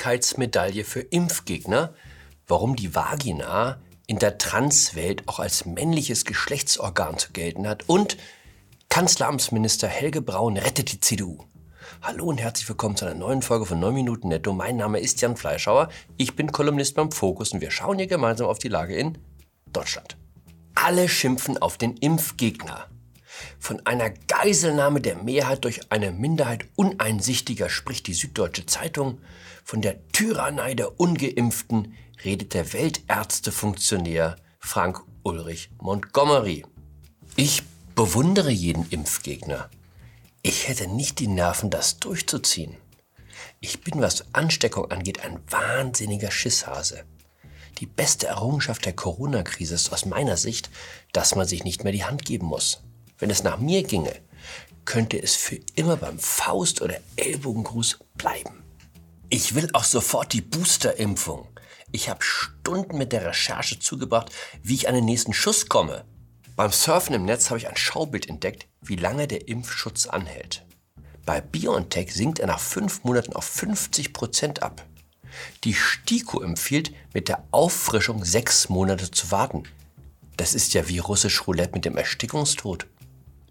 [0.00, 1.92] Dankbarkeitsmedaille für Impfgegner,
[2.46, 8.16] warum die Vagina in der Transwelt auch als männliches Geschlechtsorgan zu gelten hat und
[8.88, 11.44] Kanzleramtsminister Helge Braun rettet die CDU.
[12.00, 14.54] Hallo und herzlich willkommen zu einer neuen Folge von 9 Minuten Netto.
[14.54, 18.46] Mein Name ist Jan Fleischhauer, ich bin Kolumnist beim Fokus und wir schauen hier gemeinsam
[18.46, 19.18] auf die Lage in
[19.70, 20.16] Deutschland.
[20.74, 22.89] Alle schimpfen auf den Impfgegner.
[23.58, 29.18] Von einer Geiselnahme der Mehrheit durch eine Minderheit Uneinsichtiger spricht die Süddeutsche Zeitung.
[29.64, 31.94] Von der Tyrannei der Ungeimpften
[32.24, 36.64] redet der Weltärztefunktionär Frank Ulrich Montgomery.
[37.36, 37.62] Ich
[37.94, 39.70] bewundere jeden Impfgegner.
[40.42, 42.76] Ich hätte nicht die Nerven, das durchzuziehen.
[43.60, 47.04] Ich bin, was Ansteckung angeht, ein wahnsinniger Schisshase.
[47.78, 50.70] Die beste Errungenschaft der Corona-Krise ist aus meiner Sicht,
[51.12, 52.82] dass man sich nicht mehr die Hand geben muss.
[53.20, 54.14] Wenn es nach mir ginge,
[54.84, 58.64] könnte es für immer beim Faust- oder Ellbogengruß bleiben.
[59.28, 61.46] Ich will auch sofort die Booster-Impfung.
[61.92, 64.32] Ich habe Stunden mit der Recherche zugebracht,
[64.62, 66.04] wie ich an den nächsten Schuss komme.
[66.56, 70.64] Beim Surfen im Netz habe ich ein Schaubild entdeckt, wie lange der Impfschutz anhält.
[71.24, 74.84] Bei BioNTech sinkt er nach fünf Monaten auf 50 Prozent ab.
[75.64, 79.64] Die STIKO empfiehlt, mit der Auffrischung sechs Monate zu warten.
[80.36, 82.86] Das ist ja wie russisch Roulette mit dem Erstickungstod.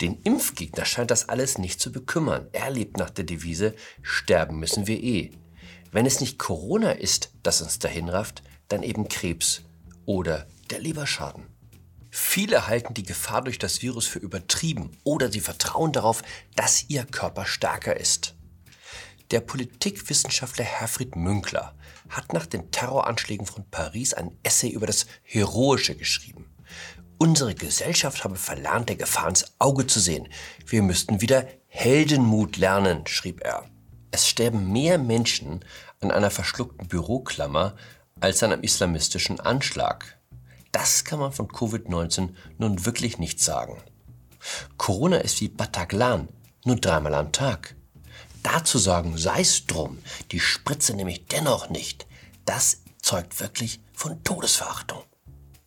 [0.00, 2.48] Den Impfgegner scheint das alles nicht zu bekümmern.
[2.52, 5.30] Er lebt nach der Devise, sterben müssen wir eh.
[5.92, 9.62] Wenn es nicht Corona ist, das uns dahin rafft, dann eben Krebs
[10.06, 11.44] oder der Leberschaden.
[12.10, 16.22] Viele halten die Gefahr durch das Virus für übertrieben oder sie vertrauen darauf,
[16.56, 18.34] dass ihr Körper stärker ist.
[19.30, 21.74] Der Politikwissenschaftler Herfried Münkler
[22.08, 26.46] hat nach den Terroranschlägen von Paris ein Essay über das Heroische geschrieben.
[27.18, 30.28] Unsere Gesellschaft habe verlernt, der Gefahr ins Auge zu sehen.
[30.66, 33.64] Wir müssten wieder Heldenmut lernen, schrieb er.
[34.10, 35.64] Es sterben mehr Menschen
[36.00, 37.76] an einer verschluckten Büroklammer
[38.20, 40.18] als an einem islamistischen Anschlag.
[40.72, 43.80] Das kann man von Covid-19 nun wirklich nicht sagen.
[44.76, 46.28] Corona ist wie Bataglan,
[46.64, 47.76] nur dreimal am Tag.
[48.42, 49.98] Dazu sagen, sei's drum,
[50.32, 52.06] die Spritze nehme ich dennoch nicht.
[52.44, 55.02] Das zeugt wirklich von Todesverachtung.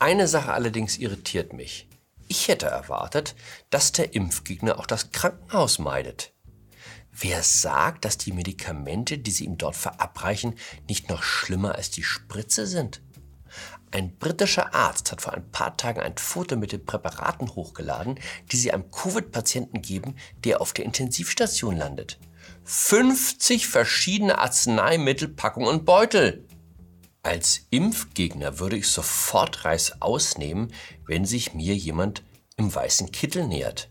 [0.00, 1.88] Eine Sache allerdings irritiert mich.
[2.28, 3.34] Ich hätte erwartet,
[3.70, 6.32] dass der Impfgegner auch das Krankenhaus meidet.
[7.10, 10.54] Wer sagt, dass die Medikamente, die sie ihm dort verabreichen,
[10.88, 13.02] nicht noch schlimmer als die Spritze sind?
[13.90, 18.20] Ein britischer Arzt hat vor ein paar Tagen ein Foto mit den Präparaten hochgeladen,
[18.52, 20.14] die sie einem Covid-Patienten geben,
[20.44, 22.20] der auf der Intensivstation landet.
[22.64, 26.46] 50 verschiedene Arzneimittelpackungen und Beutel.
[27.28, 30.72] Als Impfgegner würde ich sofort Reis ausnehmen,
[31.06, 32.22] wenn sich mir jemand
[32.56, 33.90] im weißen Kittel nähert.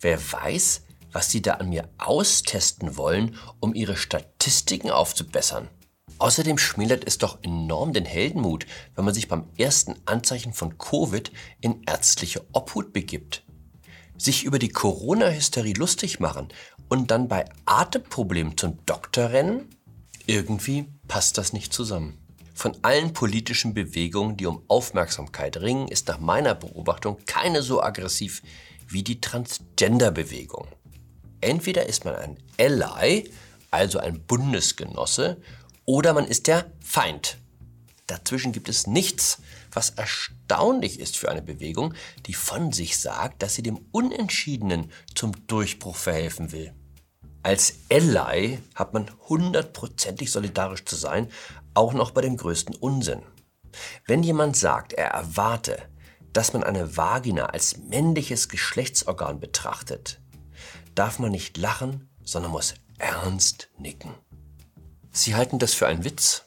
[0.00, 0.82] Wer weiß,
[1.12, 5.68] was sie da an mir austesten wollen, um ihre Statistiken aufzubessern.
[6.18, 11.30] Außerdem schmälert es doch enorm den Heldenmut, wenn man sich beim ersten Anzeichen von Covid
[11.60, 13.44] in ärztliche Obhut begibt.
[14.18, 16.48] Sich über die Corona-Hysterie lustig machen
[16.88, 19.68] und dann bei Atemproblemen zum Doktor rennen?
[20.26, 22.18] Irgendwie passt das nicht zusammen.
[22.54, 28.42] Von allen politischen Bewegungen, die um Aufmerksamkeit ringen, ist nach meiner Beobachtung keine so aggressiv
[28.88, 30.68] wie die Transgender-Bewegung.
[31.40, 33.30] Entweder ist man ein Ally,
[33.70, 35.42] also ein Bundesgenosse,
[35.84, 37.38] oder man ist der Feind.
[38.06, 39.38] Dazwischen gibt es nichts,
[39.72, 41.94] was erstaunlich ist für eine Bewegung,
[42.26, 46.72] die von sich sagt, dass sie dem Unentschiedenen zum Durchbruch verhelfen will.
[47.42, 51.28] Als Ally hat man hundertprozentig solidarisch zu sein,
[51.74, 53.22] auch noch bei dem größten Unsinn.
[54.06, 55.78] Wenn jemand sagt, er erwarte,
[56.32, 60.20] dass man eine Vagina als männliches Geschlechtsorgan betrachtet,
[60.94, 64.14] darf man nicht lachen, sondern muss ernst nicken.
[65.10, 66.44] Sie halten das für einen Witz?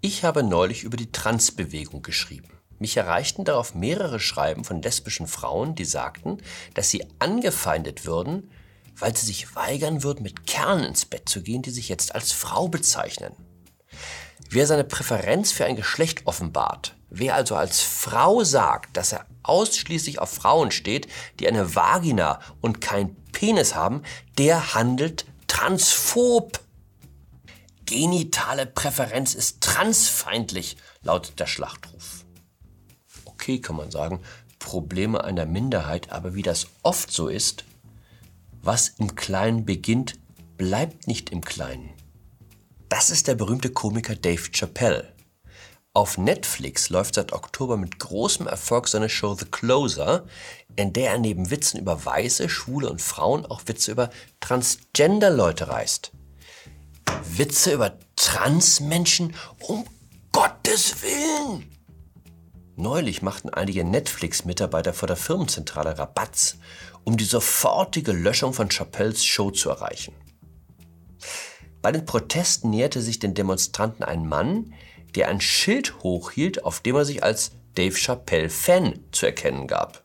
[0.00, 2.48] Ich habe neulich über die Transbewegung geschrieben.
[2.78, 6.38] Mich erreichten darauf mehrere Schreiben von lesbischen Frauen, die sagten,
[6.74, 8.50] dass sie angefeindet würden,
[8.98, 12.32] weil sie sich weigern würden, mit Kerlen ins Bett zu gehen, die sich jetzt als
[12.32, 13.32] Frau bezeichnen.
[14.50, 20.18] Wer seine Präferenz für ein Geschlecht offenbart, wer also als Frau sagt, dass er ausschließlich
[20.18, 21.08] auf Frauen steht,
[21.40, 24.02] die eine Vagina und kein Penis haben,
[24.38, 26.60] der handelt transphob.
[27.86, 32.24] Genitale Präferenz ist transfeindlich, lautet der Schlachtruf.
[33.24, 34.20] Okay, kann man sagen,
[34.58, 37.64] Probleme einer Minderheit, aber wie das oft so ist,
[38.62, 40.18] was im Kleinen beginnt,
[40.56, 41.90] bleibt nicht im Kleinen.
[42.96, 45.12] Das ist der berühmte Komiker Dave Chappelle.
[45.94, 50.24] Auf Netflix läuft seit Oktober mit großem Erfolg seine Show The Closer,
[50.76, 56.12] in der er neben Witzen über Weiße, Schwule und Frauen auch Witze über Transgender-Leute reißt.
[57.32, 59.34] Witze über Transmenschen?
[59.58, 59.84] Um
[60.30, 61.72] Gottes Willen!
[62.76, 66.58] Neulich machten einige Netflix-Mitarbeiter vor der Firmenzentrale Rabatz,
[67.02, 70.14] um die sofortige Löschung von Chappelles Show zu erreichen.
[71.84, 74.72] Bei den Protesten näherte sich den Demonstranten ein Mann,
[75.16, 80.02] der ein Schild hochhielt, auf dem er sich als Dave Chappelle-Fan zu erkennen gab.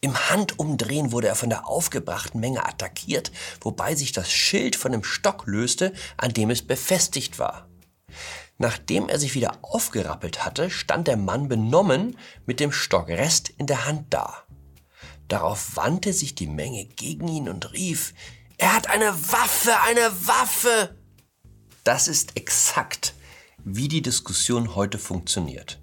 [0.00, 3.30] Im Handumdrehen wurde er von der aufgebrachten Menge attackiert,
[3.60, 7.68] wobei sich das Schild von dem Stock löste, an dem es befestigt war.
[8.58, 13.86] Nachdem er sich wieder aufgerappelt hatte, stand der Mann benommen mit dem Stockrest in der
[13.86, 14.42] Hand da.
[15.28, 18.12] Darauf wandte sich die Menge gegen ihn und rief,
[18.58, 20.96] er hat eine Waffe, eine Waffe!
[21.84, 23.14] Das ist exakt,
[23.64, 25.80] wie die Diskussion heute funktioniert.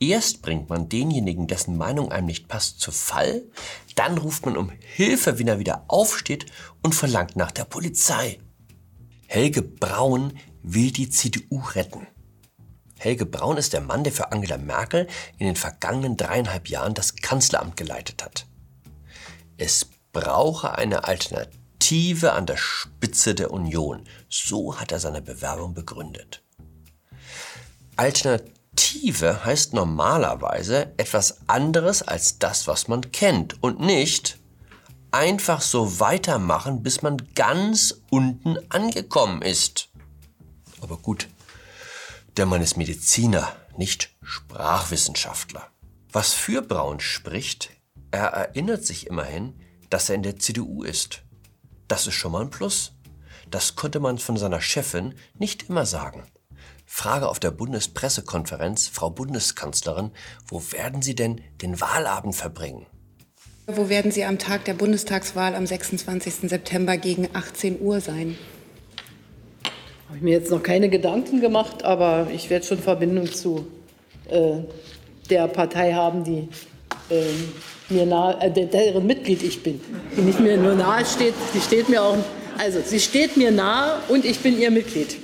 [0.00, 3.42] Erst bringt man denjenigen, dessen Meinung einem nicht passt, zu Fall,
[3.94, 6.46] dann ruft man um Hilfe, wenn er wieder aufsteht
[6.82, 8.38] und verlangt nach der Polizei.
[9.26, 10.32] Helge Braun
[10.62, 12.06] will die CDU retten.
[12.98, 15.06] Helge Braun ist der Mann, der für Angela Merkel
[15.38, 18.46] in den vergangenen dreieinhalb Jahren das Kanzleramt geleitet hat.
[19.58, 21.63] Es brauche eine Alternative
[22.32, 24.04] an der Spitze der Union.
[24.30, 26.42] So hat er seine Bewerbung begründet.
[27.96, 34.38] Alternative heißt normalerweise etwas anderes als das, was man kennt und nicht
[35.10, 39.90] einfach so weitermachen, bis man ganz unten angekommen ist.
[40.80, 41.28] Aber gut,
[42.36, 45.68] der Mann ist Mediziner, nicht Sprachwissenschaftler.
[46.10, 47.70] Was für Braun spricht,
[48.10, 49.54] er erinnert sich immerhin,
[49.90, 51.23] dass er in der CDU ist.
[51.88, 52.92] Das ist schon mal ein Plus.
[53.50, 56.24] Das konnte man von seiner Chefin nicht immer sagen.
[56.86, 60.10] Frage auf der Bundespressekonferenz, Frau Bundeskanzlerin,
[60.48, 62.86] wo werden Sie denn den Wahlabend verbringen?
[63.66, 66.50] Wo werden Sie am Tag der Bundestagswahl am 26.
[66.50, 68.36] September gegen 18 Uhr sein?
[70.06, 73.66] Habe ich mir jetzt noch keine Gedanken gemacht, aber ich werde schon Verbindung zu
[74.28, 74.58] äh,
[75.30, 76.48] der Partei haben, die
[77.88, 79.80] mir nahe, äh, deren Mitglied ich bin,
[80.16, 82.16] die nicht mir nur nahe steht, die steht mir auch,
[82.58, 85.16] also sie steht mir nahe und ich bin ihr Mitglied.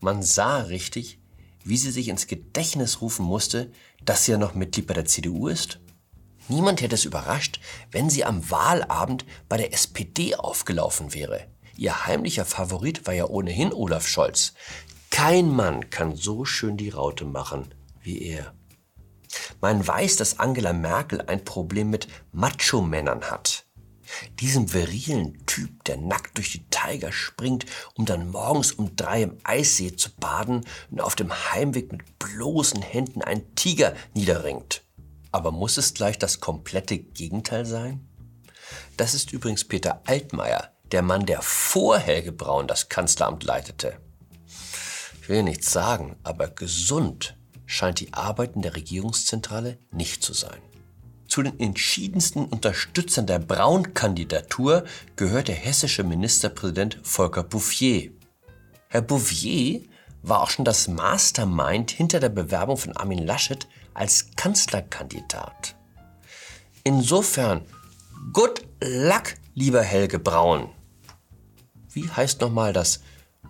[0.00, 1.18] Man sah richtig,
[1.64, 3.70] wie sie sich ins Gedächtnis rufen musste,
[4.04, 5.78] dass sie ja noch Mitglied bei der CDU ist.
[6.48, 7.60] Niemand hätte es überrascht,
[7.90, 11.46] wenn sie am Wahlabend bei der SPD aufgelaufen wäre.
[11.76, 14.52] Ihr heimlicher Favorit war ja ohnehin Olaf Scholz.
[15.10, 18.52] Kein Mann kann so schön die Raute machen wie er.
[19.64, 23.64] Man weiß, dass Angela Merkel ein Problem mit Macho-Männern hat.
[24.38, 27.64] Diesem virilen Typ, der nackt durch die Tiger springt,
[27.94, 32.82] um dann morgens um drei im Eissee zu baden und auf dem Heimweg mit bloßen
[32.82, 34.82] Händen einen Tiger niederringt.
[35.32, 38.06] Aber muss es gleich das komplette Gegenteil sein?
[38.98, 43.96] Das ist übrigens Peter Altmaier, der Mann, der vor Helge Braun das Kanzleramt leitete.
[45.22, 50.60] Ich will nichts sagen, aber gesund scheint die Arbeit in der Regierungszentrale nicht zu sein.
[51.26, 54.84] Zu den entschiedensten Unterstützern der Braun-Kandidatur
[55.16, 58.12] gehört der hessische Ministerpräsident Volker Bouffier.
[58.88, 59.80] Herr Bouffier
[60.22, 65.74] war auch schon das Mastermind hinter der Bewerbung von Armin Laschet als Kanzlerkandidat.
[66.82, 67.62] Insofern,
[68.32, 70.70] good luck, lieber Helge Braun.
[71.90, 73.00] Wie heißt nochmal das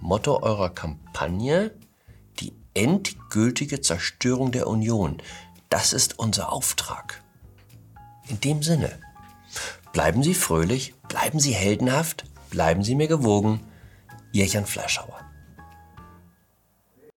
[0.00, 1.72] Motto eurer Kampagne?
[2.74, 5.22] Endgültige Zerstörung der Union.
[5.70, 7.22] Das ist unser Auftrag.
[8.28, 8.98] In dem Sinne,
[9.92, 13.60] bleiben Sie fröhlich, bleiben Sie heldenhaft, bleiben Sie mir gewogen.
[14.32, 15.23] Ihr Jan Fleischhauer.